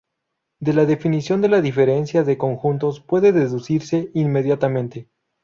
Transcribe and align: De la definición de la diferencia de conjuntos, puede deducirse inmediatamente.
De 0.59 0.73
la 0.73 0.85
definición 0.85 1.41
de 1.41 1.47
la 1.47 1.61
diferencia 1.61 2.23
de 2.23 2.35
conjuntos, 2.35 3.01
puede 3.01 3.31
deducirse 3.33 4.09
inmediatamente. 4.15 5.07